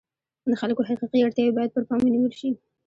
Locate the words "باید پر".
1.57-1.83